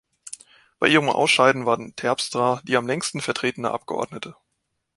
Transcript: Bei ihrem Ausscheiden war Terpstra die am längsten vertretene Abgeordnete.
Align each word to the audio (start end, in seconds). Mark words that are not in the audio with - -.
Bei 0.79 0.87
ihrem 0.87 1.09
Ausscheiden 1.09 1.67
war 1.67 1.77
Terpstra 1.95 2.59
die 2.63 2.75
am 2.75 2.87
längsten 2.87 3.21
vertretene 3.21 3.69
Abgeordnete. 3.69 4.35